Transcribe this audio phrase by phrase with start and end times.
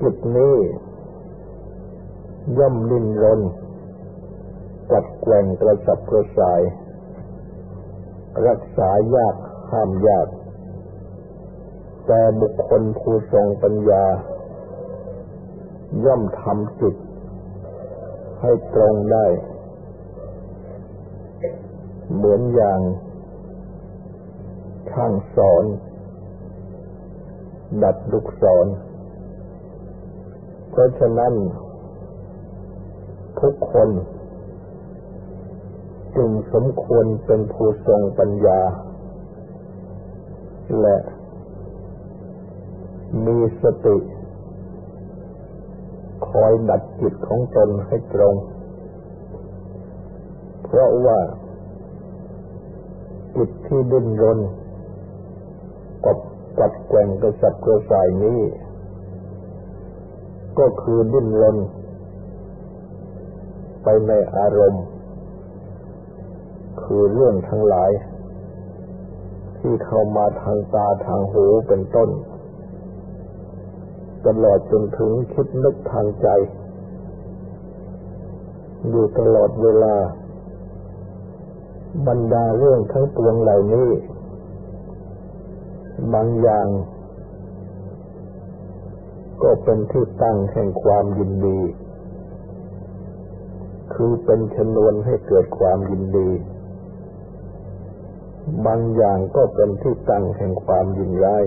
[0.00, 0.56] จิตนี้
[2.58, 3.40] ย่อมลิ้นรน
[4.90, 6.60] กัดแกว่งกระสับกระส่าย
[8.46, 9.36] รักษายาก
[9.70, 10.28] ห้ามยาก
[12.06, 14.04] แต่บุคคลผู้ทรงปัญญา
[16.04, 16.96] ย่อมทำจิต
[18.40, 19.26] ให้ตรงได้
[22.14, 22.80] เหมือนอย่าง
[24.90, 25.64] ช่างสอน
[27.82, 28.66] ดัดลูกศร
[30.70, 31.34] เพราะฉะนั้น
[33.40, 33.88] ทุกคน
[36.16, 38.60] จึงสมควรเป็นผู้ทรงปัญญา
[40.80, 40.96] และ
[43.26, 43.96] มีสติ
[46.28, 48.34] คอยดัดจิตของตนให้ตรง
[50.64, 51.18] เพราะว่า
[53.36, 54.38] จิตที่ดิ้นรน
[56.04, 56.18] กับ
[56.58, 58.40] กัดแกว่งกระสับกระส่ายนี้
[60.60, 61.56] ก็คือดิ้นรน
[63.82, 64.84] ไปในอารมณ์
[66.82, 67.90] คือเรื่องทั้งหลาย
[69.58, 72.10] ที่เข้ามาทางตาทางหูเป็นต้น
[74.26, 76.28] ตลอดจนถึงคิดนึกทางใจ
[78.88, 79.94] อยู่ตลอดเวลา
[82.06, 83.88] บรรดาเรื่องทั้งปวงเหล่านี้
[86.14, 86.68] บางอย่าง
[89.42, 91.60] ก็เป็นที่ตั้งแห่งความยินดี
[93.94, 96.30] คือเป็นชนวนให้เกิดความยินดี
[98.66, 101.44] บางอย่างก็เป็นที่ตั้งแห่งความยินร้าย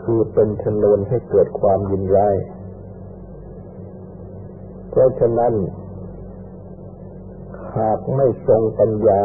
[0.00, 2.36] คือเป็นชนวนให้เกิดความยินร้าย
[4.90, 5.54] เพราะฉะนั้น
[7.76, 9.22] หากไม่ทรงปัญญา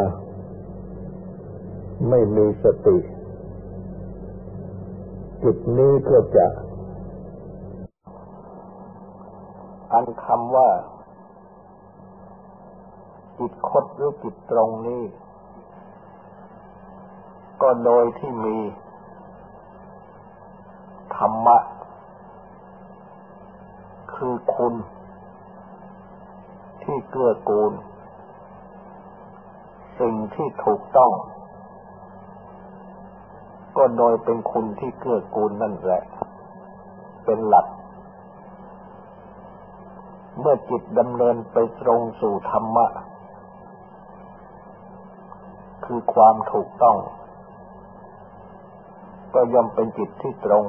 [2.09, 2.97] ไม่มีสติ
[5.47, 6.47] จิตนี้ก็จะ
[9.93, 10.69] อันคำว่า
[13.37, 15.03] จิตคดหรือจิตตรงนี้
[17.61, 18.57] ก็โดยที่มี
[21.15, 21.57] ธรรมะ
[24.13, 24.73] คือคุณ
[26.83, 27.73] ที่เกื้อกูล
[29.99, 31.11] สิ่งที่ถูกต้อง
[33.77, 36.03] ก็โดยเป็นคุณที่เกื้อกูลนั่นแหละ
[37.25, 37.67] เป็นหลัก
[40.39, 42.87] เมื่อจิตดำเนินไปตรงสู่ธรรมะ
[45.85, 46.97] คือความถูกต้อง
[49.33, 50.63] ก็ย่อมเป็นจิตที่ตรง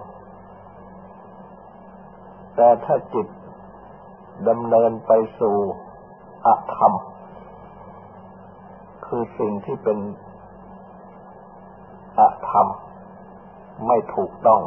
[2.57, 3.27] แต่ถ้าจิต
[4.49, 5.57] ดำเนินไปสู่
[6.47, 6.93] อธรรม
[9.07, 9.99] คือสิ่งที่เป็น
[12.19, 12.67] อธรรม
[13.87, 14.61] ไม่ถูกต้อง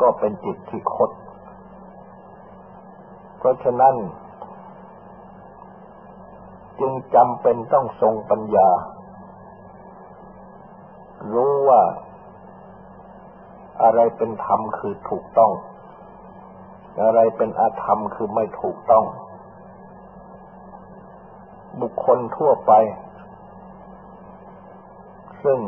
[0.00, 1.10] ก็เป็นจิตที่คด
[3.38, 3.94] เพราะฉะนั้น
[6.80, 8.68] จึงจำเป็นต้องทรงปัญญา
[11.32, 11.82] รู้ว่า
[13.82, 15.52] อะไรเป็นธรรมคือถูกต้อง
[17.02, 19.04] อะไรเป็นอาธรรมคือไม่ถูกต้อง
[21.80, 22.72] บุคคลทั่วไป
[25.44, 25.58] ซึ่ง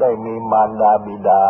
[0.00, 1.42] ได้มีมารดาบิดา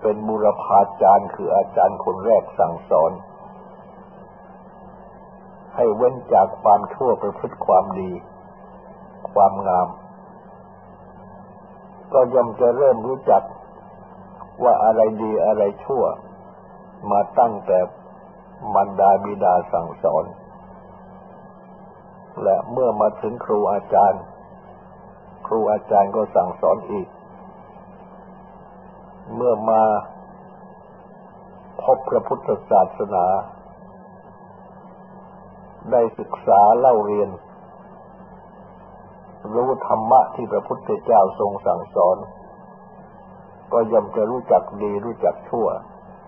[0.00, 3.12] เป็นบุรพาจารย์คืออาจารย์คนแรกสั่งสอน
[5.74, 8.10] ให้เว้นจากความชั่วประพฤติความดี
[9.32, 9.88] ความงาม
[12.12, 13.42] ก็ย่อมจะเริ่มรู้จัก
[14.62, 16.04] ว่าอะไรดีอะไรชั่ว
[17.10, 17.78] มาตั้งแต่
[18.74, 20.24] มารดาบิดาสั่งสอน
[22.42, 24.22] และเมื่อมาถึงครูอาจารย์
[25.50, 27.08] รูอาจารย์ก็สั่งสอนอีก
[29.34, 29.82] เมื่อมา
[31.82, 33.26] พบพระพุทธศาสนา
[35.92, 37.30] ได้ศึกษาเล่าเรียน
[39.54, 42.16] รู้ธรรมะที่พระพุทธเจ้าทรงสั่งสอน
[43.72, 45.68] ก็ย่อมจะรู้จักดีรู้จักชั่ว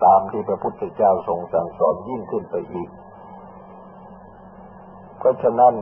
[0.05, 2.91] ตามที่พระพุทธเจ้าทรงสั่งสอนยิ่งขึ้นไปอีก
[5.19, 5.75] เพราะฉะนั้น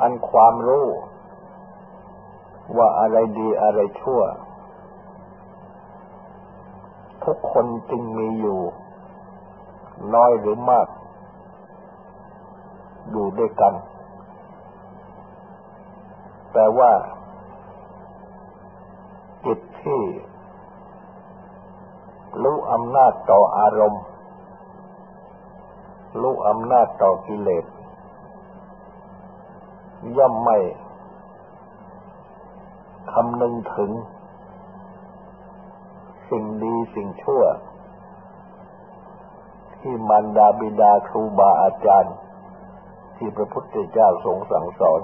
[0.00, 0.86] อันความรู้
[2.76, 4.20] ว่าอะไรดีอะไรชั่ว
[7.24, 8.60] ทุกคนจึงมีอยู่
[10.14, 10.88] น้อยหรือมาก
[13.10, 13.74] อยู่ด้วยกัน
[16.52, 16.92] แต่ว่า
[19.44, 20.02] จิตที่
[22.42, 24.02] รู้อำนาจต่ออารมณ์
[26.20, 27.64] รู้อำนาจต่อกิเลส
[30.16, 30.58] ย่อมไม่
[33.12, 33.90] คำนึงถึง
[36.30, 37.42] สิ่งดีสิ่งชั่ว
[39.78, 42.14] ที่มารดาบิดาครูบาอาจารย์
[43.16, 45.00] ที่พระพุทธเจ้าทรงสั่งสอน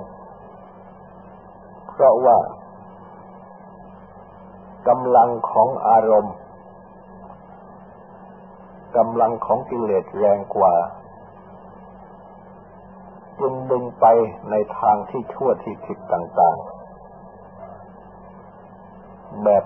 [1.89, 2.39] เพราะว่า
[4.89, 6.35] กำลังของอารมณ์
[8.97, 10.75] กำลังของกิเลสแรงกว่า
[13.41, 14.07] จึงดึงไป
[14.51, 19.65] ในทางที่ชั่วที่ผิดต่างๆ แบบ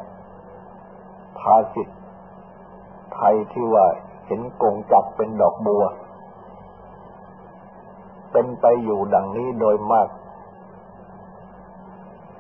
[1.38, 1.88] ภาษิต
[3.14, 3.86] ไทยที่ว่า
[4.26, 5.84] เห็นกงจักเป็นดอกบัว
[8.32, 10.08] เป็นไปอยู่ดังนี้โดยมาก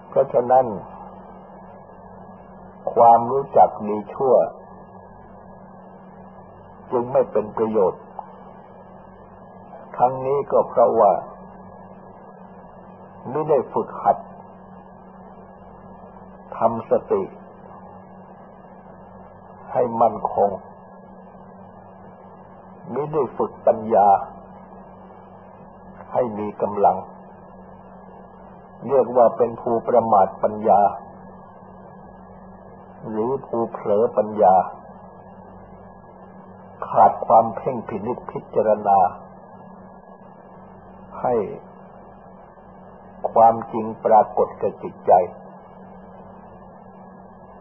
[0.08, 0.66] เพราะฉะนั้น
[2.94, 4.34] ความรู้จักดีชั่ว
[6.92, 8.02] จึงไม่เป็นประโยชน์
[10.02, 11.12] ทั้งนี้ก็เพราะว่า
[13.30, 14.18] ไม่ได้ฝึกหัด
[16.56, 17.22] ทำสติ
[19.72, 20.50] ให้มั่นคง
[22.90, 24.08] ไมิได้ฝึกปัญญา
[26.12, 26.96] ให้มีกำลัง
[28.86, 30.80] เรียกว่าเป็นภูประมาทปัญญา
[33.08, 34.54] หรือภูเผลอปัญญา
[36.88, 38.98] ขาดความเพ่งพินิจพิจารณา
[41.22, 41.34] ให้
[43.32, 45.12] ความจริงปรากฏกับจิตใจ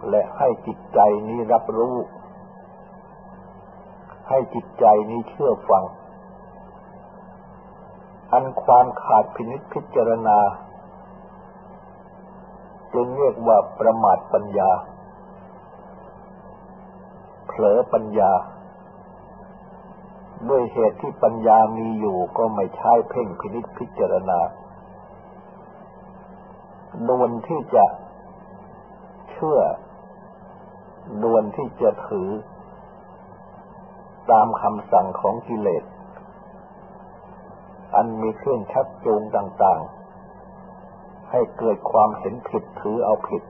[0.10, 1.96] และให้จิตใจนี้รับรู้
[4.30, 5.84] ให้จิตใจนี้เชื่อฟัง
[8.34, 10.40] อันความขาดพินิจพิจารณา
[12.94, 14.72] จึงเรียกว่าประมาทปัญญา
[17.48, 18.32] เผลอปัญญา
[20.48, 24.40] ด้วยเหตุที่ปัญญามีอยู่ก็ไม่ใช่เพ่งพินิจพิจารณา
[27.08, 27.86] นวนที่จะ
[29.32, 29.60] เชื่อ
[31.24, 32.30] ดวนที่จะถือ
[34.32, 35.84] ตามคำสั่งของกิเลส
[37.96, 43.44] อันมีเครื่องชักจูงต่างๆ ให้เกิดความเห็นผิดถือเอาผิด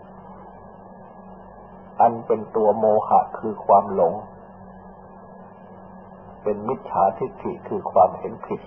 [2.01, 4.13] อันเป็นตัวโมหะคือความหลง
[6.49, 8.61] เป็นมิจฉาทิฏฐิคือความเห็นผิด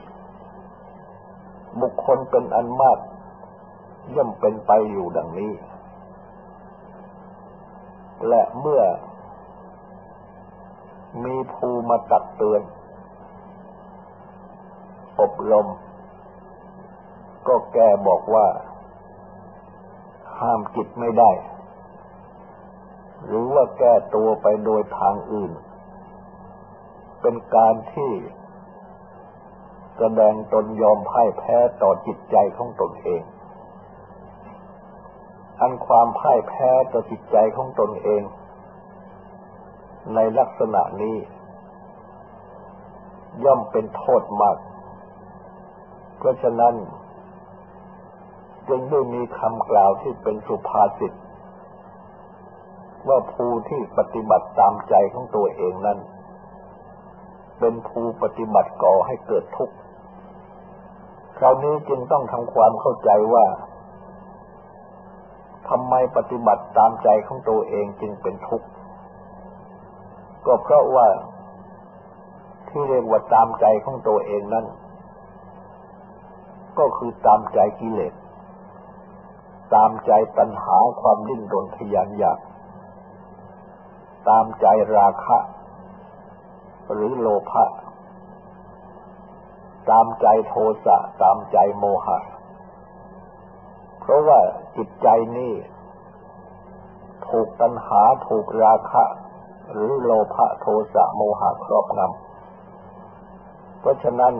[1.80, 2.98] บุคคลเป็นอันมาก
[4.14, 5.52] ย่อมเป็นไปอยู่ดังนี้
[8.28, 8.82] และเมื่อ
[11.24, 12.62] มีภูมาตักเตือน
[15.20, 15.66] อบรม
[17.48, 18.46] ก็แกบอกว่า
[20.40, 21.30] ห้ามจิตไม่ได้
[23.24, 25.52] หรือว่าแก้ตัวไปโดยทางอื่น
[27.22, 28.12] เป็นการที่
[29.98, 33.22] แสดงตนยอมพ่ายแพ้ต่อจิตใจของตนเอง
[35.60, 38.22] อันความพ่ายแพ้ต่อจิตใจของตนเอง
[40.14, 41.16] ในลักษณะนี้
[43.44, 44.56] ย่อมเป็นโทษมาก
[46.18, 46.74] เพราะฉะนั้น
[48.68, 51.12] จึงได้มีคำกล่าวที่เป็นสุภาษิต
[53.08, 55.98] ว่าภูที่ปฏิบัติตามใจของตัวเองนั้น
[57.62, 59.76] เป็นภูปฏิบัติก่อให้เกิดทุกข์
[61.38, 63.46] คราวนี้จึงต้องทำความเข้าใจว่า
[65.68, 68.68] ทำไมปฏิบัติตามใจของตัวเองจึงเป็นทุกข์
[70.46, 71.08] ก็เพราะว่า
[72.68, 74.66] ที่เรียกว่าตามใจของตัวเองนั้น
[76.78, 78.14] ก็คือตามใจกิเลส
[79.74, 82.38] ตามใจตัณหาความดิ้นรนทยานอยาก
[84.28, 84.66] ตามใจ
[84.96, 85.38] ราคะ
[86.92, 87.64] หรือโลภะ
[89.90, 92.18] ตามใจโทสะตามใจโมหะ
[94.00, 94.40] เพราะว่า
[94.76, 95.08] จิตใจ
[95.38, 95.54] นี่
[97.28, 99.04] ถูกตัณหาถูกราคะ
[99.72, 104.34] หรือโลภะโทสะโมหะครอบงำเพราะฉะนั้น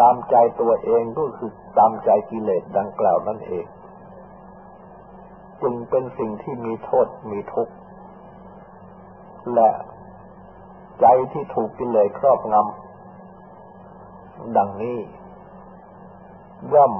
[0.00, 3.66] ตามใจตัวเองก็คือตามใจกิเลสดังกล่าวนั่นเอง
[5.62, 7.74] จึงเป็นสิ่งที่มีโทษมีทุกข์
[9.54, 9.70] และ
[11.00, 14.98] ใจที่ถูกกิเลสครอบงำดังนี้
[16.74, 16.92] ย่อม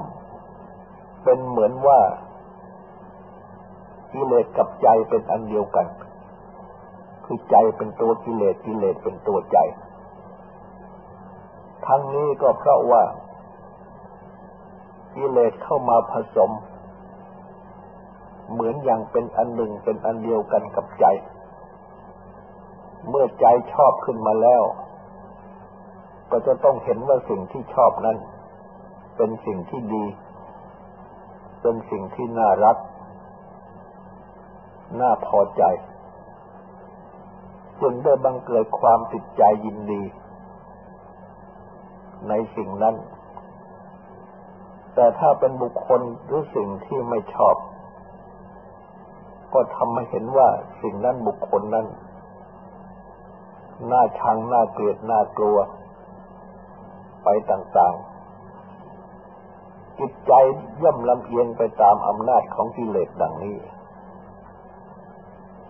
[1.25, 2.01] เป็นเหมือนว่า
[4.13, 5.87] กิเลสกับใจเป็นอันเดียวกัน
[7.25, 9.59] คือใจเป็นตัวกิเลสกิเลสเป็นตัวใจ
[11.87, 13.03] ทั้งนี้ก็เพราะว่า
[15.17, 16.51] กิเลสเข้ามาผสม
[18.53, 21.07] เหมือนอย่างเป็นอันหนึ่งเป็นอันเดียวกันกับใจ
[23.09, 24.63] เมื่อใจชอบขึ้นมาแล้ว
[26.31, 28.17] ก็จะต้องเห็นว่าสิ่งที่ชอบนั้น
[29.17, 30.05] เป็นสิ่งที่ดี
[31.63, 32.77] เป็นสิ่งที่น่ารัก
[35.01, 35.63] น่าพอใจ
[37.81, 40.03] จึงได้บังเกิดความติดใจยินดี
[42.29, 42.97] ในสิ่งนั้น
[44.95, 47.57] แต่ถ้าเป็นบุคคลหรือสิ่งที่ไม่ชอบ
[49.55, 50.49] ก็ทำให้เห็นว่า
[50.83, 51.87] สิ่งนั้นบุคคลนั้น
[53.91, 55.59] น่าชังน่าเกลียดน่ากลัว
[57.25, 60.33] ไปต่างๆ จิตใจ
[60.83, 63.57] ย่อมลำเอียงไปตามอำนาจของกิเลสดังนี้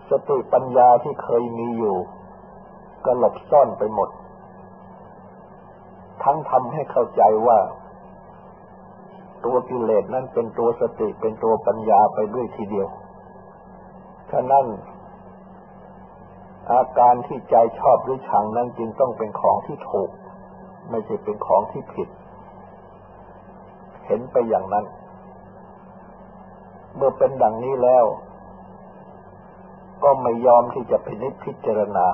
[0.09, 1.97] สติปัญญาที่เคยมีอยู่
[3.05, 4.09] ก็หลบซ่อนไปหมด
[6.23, 7.59] ทั้งทำให้เข้าใจว่า
[9.45, 12.87] ตัวกิเลสนั้นเป็นตัวสติเป็นตัวปัญญาไปด้วยทีเดียว
[14.31, 14.65] ฉะนั้น
[16.71, 20.09] อาการที่ใจชอบหรือชังนั้นจึงต้องเป็นของที่ถูก
[20.89, 22.09] ไม่ใช่เป็นของที่ผิด
[24.05, 24.85] เห็นไปอย่างนั้น
[26.95, 28.05] เมื่อเป็นดังนี้แล้ว
[30.03, 32.07] ก็ไม่ยอมที่จะพินิจพิจารณา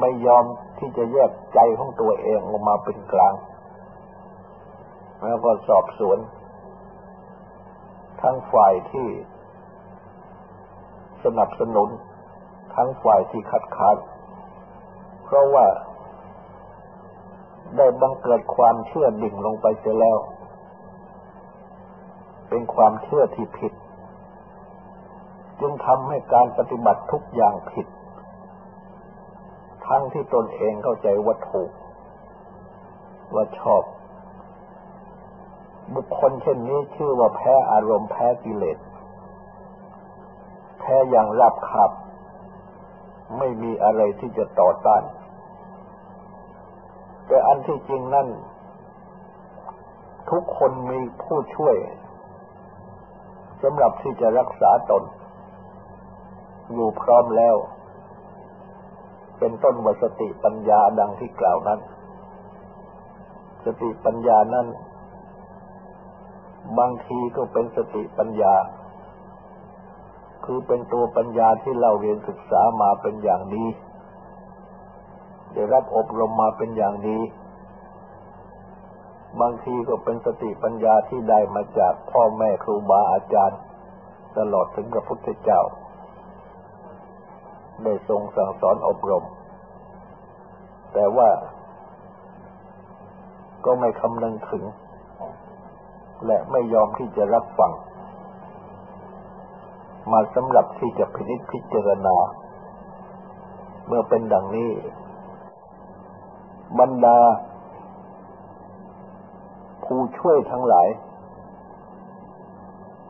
[0.00, 0.44] ไม่ยอม
[0.78, 3.34] ที่จะแยกใจของตัวเองออกมาเป็นกลาง
[5.24, 6.18] แล้วก็สอบสวน
[8.22, 9.08] ทั้งฝ่ายที่
[11.24, 11.88] สนับสนุน
[12.74, 13.96] ทั้งฝ่ายที่ขัดขาน
[15.24, 15.66] เพราะว่า
[17.76, 20.18] ได้บังเกิดความเชื่อดิ่งลงไปเสียแล้ว
[22.48, 23.72] เป็นความเชื่อที่ผิด
[25.60, 27.86] จึงทำให้การปฏิบัติทุกอย่างผิด
[29.86, 31.70] ทั้งที่ตนเองเข้าใจว่าถูก
[33.34, 33.82] ว่าชอบ
[35.94, 38.78] บุคคลเช่นนี้ชื่อว่าแพ้อารมณ์แพ้กิเลส
[40.80, 41.90] แพ้อย่างรับขับ
[43.38, 45.02] ไม่มีอะไรที่จะต่อต้าน
[47.26, 48.28] แต่อันที่จริงนั่น
[50.30, 51.76] ทุกคนมีผู้ช่วย
[53.62, 55.02] สำหรับที่จะรักษาตน
[56.72, 57.56] อยู่พร้อมแล้ว
[59.38, 61.80] เป็นต้นวสติปัญญาดังที่กล่าวนั้น
[63.64, 64.66] สติปัญญานั้น
[66.78, 68.54] บางทีก็เป็นสติปัญญา
[70.44, 73.64] คือเป็นตัวปัญญาที่เราเรียนศึกษามาเป็นอย่างดี
[75.52, 77.18] ได้รับอบรมมาเป็นอย่างดี
[79.40, 83.60] บางทีก็เป็นสติปัญญาที่ได้มาจากพ่อแม่ครูบาอาจารย์
[84.38, 85.60] ตลอดถึงพระพุทธเจ้า
[87.84, 89.24] ได้ทรงสั่งสอนอบรม
[90.92, 91.28] แต่ว่า
[93.64, 94.64] ก็ไม่คำนึงถึง
[96.26, 97.72] และไม่ยอมที่จะรับฟัง
[100.10, 102.16] มาสำหรับที่จะพินิจพิจารณา
[103.86, 104.70] เมื่อเป็นดังนี้
[106.78, 107.18] บรรดา
[109.84, 110.88] ผู้ช่วยทั้งหลาย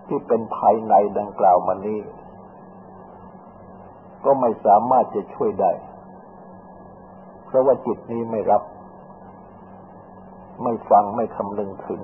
[0.07, 2.01] ที่เป็นภายในดังกล่าวมานี้
[4.25, 5.73] ก็ไม่สามารถจะช่วยได้
[7.47, 8.63] เพราะว่าจิตนี้ไม่รับ
[10.63, 12.01] ไม่ฟังไม่คำนึงถึง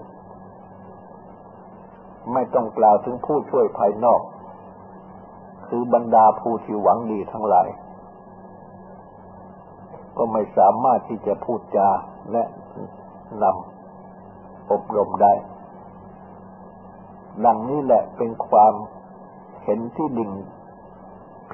[2.33, 4.21] ไม่ต้องกล่าวถึงผู้ช่วยภายนอก
[5.69, 7.69] คือบรรดาผู้ที่หวังดีทั้งหลาย
[10.17, 11.89] ก็ไม่สามารถที่จะพูดจา
[12.33, 12.45] และ
[13.43, 15.33] นำอบรมได้
[17.45, 18.75] ดังนี้แหละเป็นความ
[19.63, 20.31] เห็นที่ดิ่ง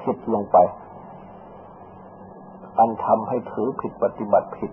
[0.01, 0.57] ผิดลงไป
[2.79, 4.71] อันทำให้ถือผิดปฏิบัติผิด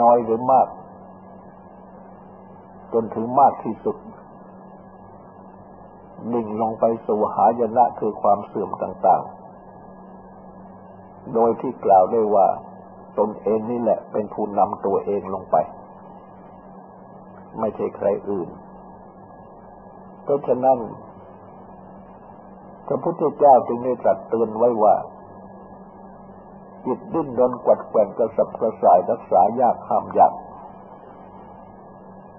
[0.00, 0.68] น้อยหรือมาก
[2.92, 3.96] จนถึงมากที่สุด
[6.32, 12.46] ดิ่งลงไปสู่หายนะคือความเสื่อมต่างๆ โดยที่กล่าวได้ว่า
[13.18, 15.56] ตนเองนี่แหละเป็นผู้นำตัวเองลงไป
[17.60, 18.48] ไม่ใช่ใครอื่น
[20.24, 20.78] เพราะฉะนั้น
[22.86, 24.94] พระพุทธเจ้าจึงได้ตรัสเตือนไว้ว่า
[26.86, 30.34] จิตดิ้นรนกวัดแกว่งกระสับกระส่ายรักษายากห้ามยาก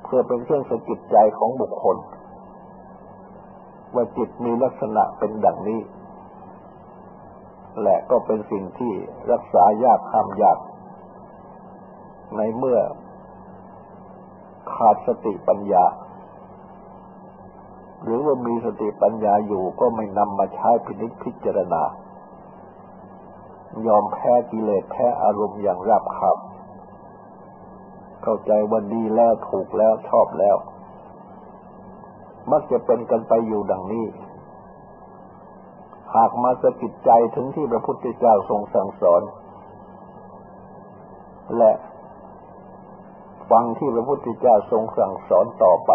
[0.03, 1.97] เพื่อเป็นเครื่องสะกิดใจของบุคคล
[3.95, 5.81] ว่าจิตมีลักษณะเป็นดังนี้
[7.81, 8.93] และก็เป็นสิ่งที่
[9.31, 10.59] รักษายากห้ามยาก
[12.37, 12.79] ในเมื่อ
[14.73, 15.85] ขาดสติปัญญา
[18.03, 21.83] หรือว่ามีสติปัญญาอยู่ก็ไม่นำมาใช้พินิจพิจารณา
[23.87, 26.37] ยอมแพ้กิเลสแพ้อารมณ์อย่างราบคาบ
[28.23, 30.55] เข้าใจว่าดีแล้วถูกแล้วชอบแล้ว
[32.51, 34.05] มักจะเป็นกันไปอยู่ดังนี้
[36.15, 39.21] หากมาสะกิดใจถึงที่พระพุทธเจ้าทรงสั่งสอน
[41.57, 41.71] และ
[43.51, 45.91] ฟังที่พระพุทธเจ้าทรงสั่งสอนต่อไป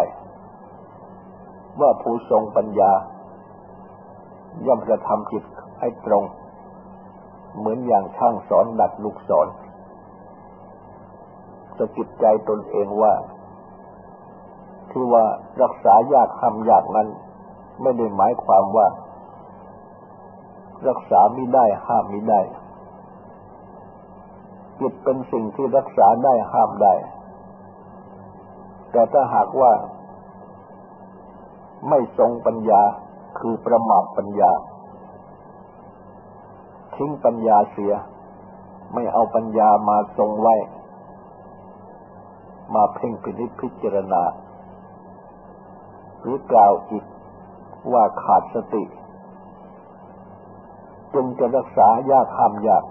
[1.80, 2.92] ว่าผู้ทรงปัญญา
[4.66, 5.44] ย่อมจะทำจิต
[5.80, 6.24] ให้ตรง
[7.58, 9.48] เหมือนอย่างช่างสอนดัดลูกศร
[11.78, 13.12] สะกิดใจตนเองว่า
[14.90, 15.24] ที่ว่า
[15.62, 17.08] รักษายากทำยากนั้น
[17.82, 18.86] ไม่ได้หมายความว่า
[20.88, 22.40] รักษาไม่ได้ห้ามไม่ได้
[24.80, 26.94] จิตเป็นสิ่งที่รักษาได้ห้ามได้
[28.90, 29.72] แต่ถ้าหากว่า
[31.88, 32.82] ไม่ทรงปัญญา
[33.38, 34.52] คือประมาทปัญญา
[36.94, 37.92] ทิ้งปัญญาเสีย
[38.94, 40.54] ไม่เอาปัญญามาทรงไว้
[42.74, 44.22] มาเพ่งพินิจพิจารณา
[46.20, 47.04] หรือกล่าวอีก
[47.92, 48.84] ว่าขาดสติ
[51.14, 52.84] จึงจะรักษายากห้ามยาก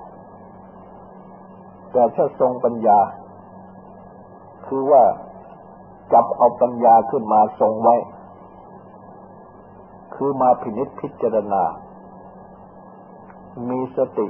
[1.91, 2.99] แต่ถ้าทรงปัญญา
[4.65, 5.03] คือว่า
[6.13, 7.95] จับเอาปัญญาขึ้นมาทรงไว้
[10.15, 11.63] คือมาพินิจพิจารณา
[13.69, 14.27] มีสติ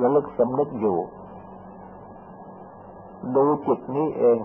[0.00, 0.98] ระลึกสำนึกอยู่
[3.36, 4.38] ดูจิตนี้เอง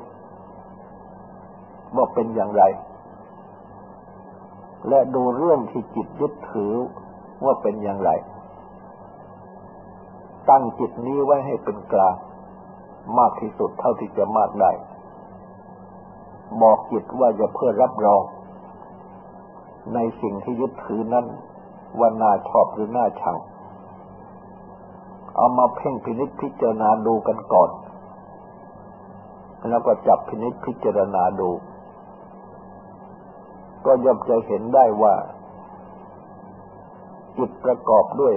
[1.98, 2.64] ว่าเป็นอย่างไร
[4.90, 6.74] และดูเรื่องที่จิตยึดถือ
[7.46, 8.12] ว่าเป็นอย่างไร
[10.50, 12.16] ตั้งจิตนี้ไว้ให้เป็นกลาง
[13.18, 14.72] มากที่สุดเท่าที่จะมากได้
[16.62, 18.24] บอกจิตว่าจะเพื่อรับรอง
[19.94, 21.26] ในสิ่งที่ยึดถือนั้น
[22.00, 23.38] ว่าน่าชอบหรือน่าชัง
[25.36, 27.70] เอามาเพ่งพินิจพิจารณาดูกันก่อน
[29.70, 31.50] แล้วก็จับพินิจพิจารณาดู
[33.86, 35.16] ก็ย่อมจะเห็นได้ว่า
[37.38, 38.36] จิตประกอบด้วย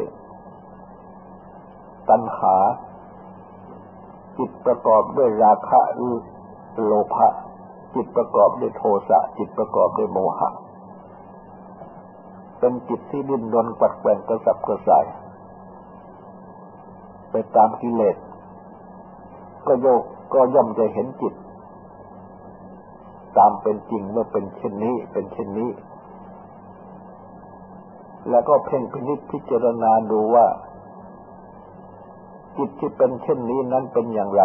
[2.11, 2.57] ตัณหา
[4.39, 6.15] จิตประกอบด้วยราคะหรือ
[6.87, 7.29] โลภะ
[7.95, 10.49] จิตประกอบด้วยโทสะจิตประกอบด้วยโมหะ
[12.59, 15.05] เป็นจิตที่ดิ้นรนปัดแกว่งกระสับกระส่าย
[17.31, 18.17] ไปตามกิเลส
[19.67, 20.03] ก็โยก
[20.35, 21.35] ก็ย่อมจะเห็นจิต
[23.37, 25.71] ตามเป็นจริงว่าเป็นเช่นนี้ เป็นเช่นนี้
[28.31, 30.47] แล้วก็เพ่งพินิจพิจารณาดูว่า
[32.57, 34.43] จิตที่เป็นเช่นนี้นั้นเป็นอย่างไร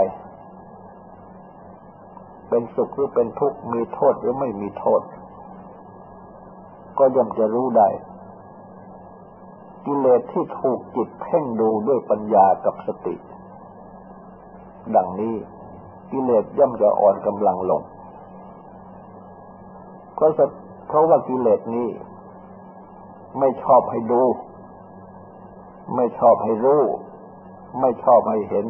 [2.49, 5.01] เป็นสุขหรือเป็นทุกข์มีโทษหรือไม่มีโทษ
[6.97, 7.89] ก็ย่อมจะรู้ได้
[9.85, 13.15] กิเลสที่ถูกจิตเพ่งดูด้วยปัญญากับสติ
[14.95, 15.35] ดังนี้
[16.11, 17.81] กิเลสย่อมจะอ่อนกำลังลง
[20.19, 20.25] ก็
[20.87, 21.89] เพราะว่ากิเลสนี้
[23.39, 24.21] ไม่ชอบให้ดู
[25.95, 26.81] ไม่ชอบให้รู้
[27.79, 28.65] ไม่ชอบให้เห็น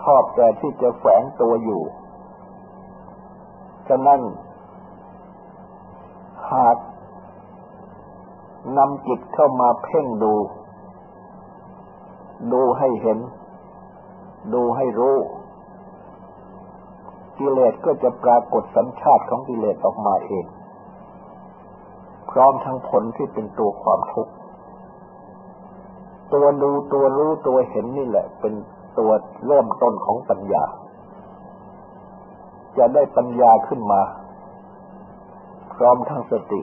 [0.00, 1.82] ชอบแต่ที่จะแฝงตัวอยู่
[3.88, 4.20] ฉะนั้น
[6.52, 6.76] หาก
[8.78, 10.34] นำจิตเข้ามาเพ่งดู
[12.52, 13.18] ดูให้เห็น
[14.54, 15.16] ดูให้รู้
[17.38, 20.46] กิเลสก็จะปรากฏสัญชาติของกิเลสออกมาเอง
[22.30, 24.32] พร้อมทั้งผลที่เป็นตัวความทุกข์
[26.34, 28.54] ตัวดูตัวรู้ตัวเห็นนี่แหละ เป็น
[28.98, 29.10] ตัว
[29.46, 30.64] เริ่มต้นของปัญญา
[32.78, 34.02] จะได้ปัญญาขึ้นมา
[35.74, 36.60] พร้อมทั้งสติ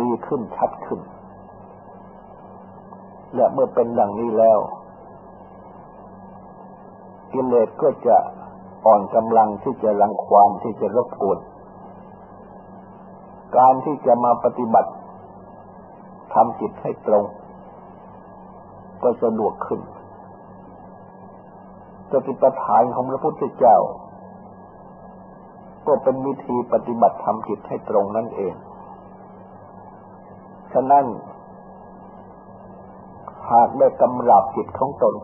[0.00, 1.00] ดีขึ้นชัดขึ้น
[3.34, 4.58] และเมื่อเป็นดังนี้แล้ว
[7.32, 8.16] กิเลสก็จะ
[8.84, 11.38] อ่อนกำลังที่จะรังควานที่จะรบกวน
[13.56, 14.90] การที่จะมาปฏิบัติ
[16.34, 17.24] ทำจิตให้ตรง
[19.02, 19.80] ก็สะดวกขึ้น
[22.10, 23.76] สติปัฏฐานของพระพุทธเจ้า
[25.86, 28.54] ก็เป็นวิธีปฏิบัติทำจิตให้ตรงนั่นเอง
[30.72, 31.04] ฉะนั้น
[33.50, 35.14] หากได้กำราบจิตของตน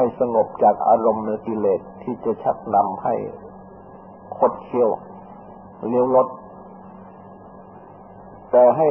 [0.00, 3.14] ให้สงบจากอารมณ์เนื้อกิเลสที่จะชักนำให้
[4.36, 4.90] คดเคี้ยว
[5.86, 6.28] เลี้ยวลด
[8.50, 8.88] แต่ให้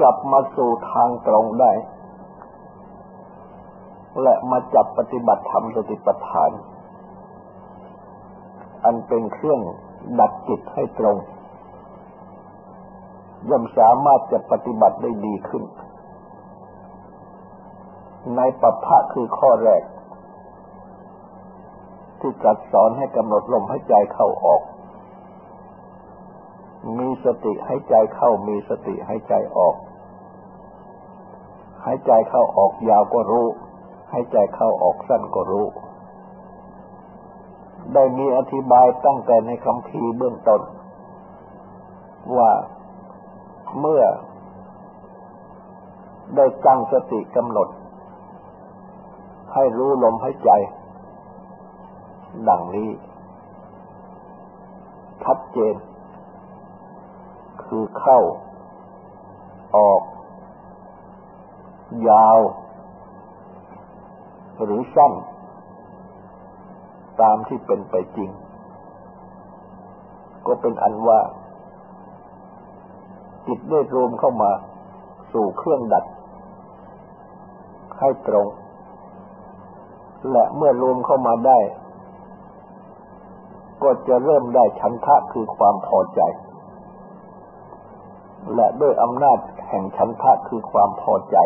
[0.00, 1.72] กลับมาสู่ทางตรงได้
[4.22, 6.50] และมาจับปฏิบัติธรรมสติปัฏฐาน
[8.84, 9.60] อันเป็นเครื่อง
[10.18, 11.16] ดัดจิตให้ตรง
[13.48, 15.64] ย่อมสามารถจะปฏิบัติได้ดีขึ้น
[18.36, 19.82] ในปัปพะคือข้อแรก
[22.20, 24.62] ที่จัดสอนให้กำหนดลมให้ใจเข้าออก
[26.98, 29.74] มีสติให้ใจเข้ามีสติให้ใจออก
[31.84, 33.46] หายใจเข้าออกยาวก็รู้
[34.12, 35.66] หายใจเข้าออกสั้นก็รู้
[37.94, 40.62] ได้มีอธิบายตั้งแต่ในคำพีเบื้องต้น
[42.36, 42.50] ว่า
[43.80, 44.02] เมื่อ
[46.36, 47.68] ได้ตั้งสติกำหนด
[49.54, 50.50] ให้รู้ลมหายใจ
[52.48, 52.90] ดังนี้
[55.24, 55.74] ชัดเจน
[57.64, 58.18] คือเข้า
[59.76, 60.02] ออก
[62.08, 62.38] ยาว
[64.64, 65.12] หรือสั้น
[67.20, 68.30] ตามที่เป็นไปจริง
[70.46, 71.20] ก็เป็นอันว่า
[73.46, 74.52] จิตได้รวมเข้ามา
[75.32, 76.04] สู่เครื่องดัด
[77.98, 78.46] ให้ตรง
[80.30, 81.58] และเมื่อรวมเข้ามาได้
[83.82, 86.20] ก็จะเริ่มได้ชันทะคือความพอใจ
[88.54, 91.36] และด้วยอำนาจแห่งฉันทะคือความพอใจ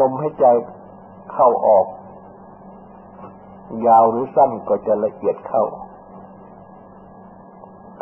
[0.00, 0.46] ลมให้ใจ
[1.32, 1.86] เข้าออก
[3.86, 5.64] ยาวหรือสั้นก็จะละเอียดเข้า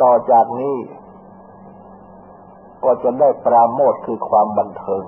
[0.01, 0.75] ต่อจากนี้
[2.83, 5.03] ก็จะได้ปราโมทคือความบันเทิง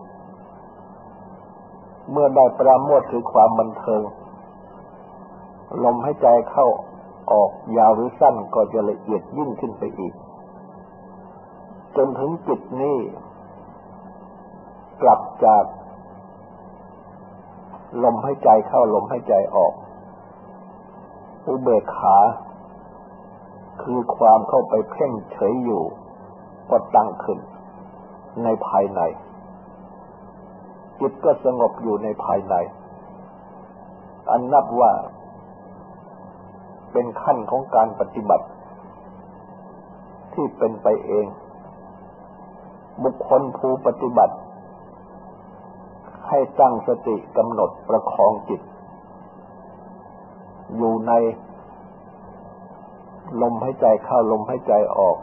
[2.11, 4.01] เมื่อได้ปราโมทคือความบันเทิง
[5.83, 6.67] ลมให้ใจเข้า
[7.31, 10.13] ออกยาวหรือสั้นก็จะละเอียดยิ่งขึ้นไปอีก
[11.97, 12.97] จนถึงจุดนี้
[15.01, 15.63] กลับจาก
[18.03, 19.73] ลมให้ใจเข้าลมให้ใจออก
[21.47, 22.17] อุเบกขา
[23.81, 25.83] คือความเข้าไปเพ่งเฉยอยู่
[26.69, 27.39] ก็ตั้งขึ้น
[28.43, 29.01] ในภายใน
[31.01, 32.55] จิตก็สงบอยู่ในภายใน
[34.29, 34.91] อันนับว่า
[36.91, 38.47] เป็นขั้นของการปฏิบัติ
[40.33, 41.25] ที่เป็นไปเอง
[43.03, 44.35] บุคคลผู้ปฏิบัติ
[46.27, 48.61] ให้ตั้งสติกำหนดประคองจิต
[50.75, 51.11] อยู่ใน
[53.41, 55.17] ลมหายใจเข้าลมหายใจออก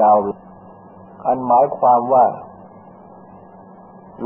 [0.00, 0.18] ยาว
[1.26, 2.24] อันหมายความว่า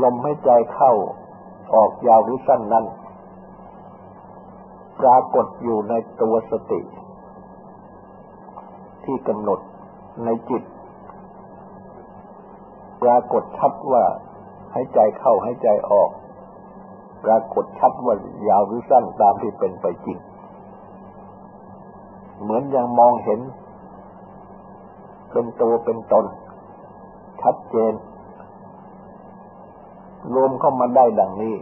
[0.03, 0.91] ลมหายใจเข้า
[1.75, 2.85] ออกยาวหรือสั้นนั้น
[4.99, 6.81] ปรากฏอยู่ในตัวสติ
[9.03, 9.59] ที่กำหนด
[10.25, 10.63] ในจิต
[13.01, 14.03] ปรากฏชัดว่า
[14.73, 16.09] หายใจเข้าหายใจออก
[17.25, 18.15] ปรากฏชัดว่า
[18.49, 20.17] ยาวหรือสั้นตามที่เป็นไปจริง
[22.41, 23.39] เหมือนยังมองเห็น
[25.31, 26.25] เป็นตัวเป็นตน
[27.41, 27.93] ชัดเจน
[30.33, 31.55] รวมเข้ามาได้ดังนี้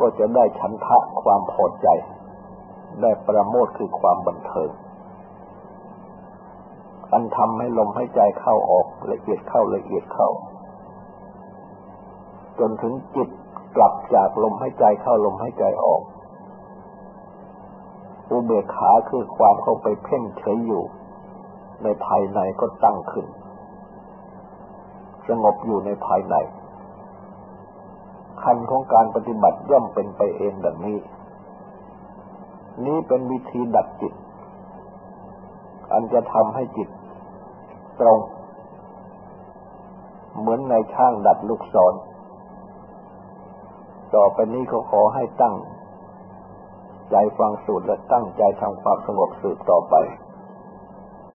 [0.00, 1.88] ก็จะได้ชันทะความพอใจ
[3.02, 4.70] ได้ประโมทคือความบันเทิง
[7.12, 10.28] อันทำให้ลมหายใจเข้าออกละเอียดเข้าละเอียดเข้า
[12.58, 13.28] จนถึงจิต
[13.76, 16.02] กลับจากลมหายใจเข้าลมหายใจออก
[18.30, 20.84] อุเบกขาคือความเข้าไปเพ่งเฉยอยู่
[21.82, 23.26] ในภายในก็ตั้งขึ้น
[25.28, 26.34] สงบอยู่ในภายใน
[28.42, 30.98] ขั้นของการปฏิบัติย่อมเป็นไปเองดังนี้
[32.86, 34.12] นี้เป็นวิธีดัดจิต
[35.92, 36.88] อันจะทำให้จิต
[38.00, 38.18] ตรง
[40.38, 41.94] เหมือนในช่างดัดลูกศร
[44.14, 45.56] ต่อไปนี้เขาขอให้ตั้ง
[47.10, 49.94] ใจฟังสูตรและตั้งใจทำความสงบสืบต่อไป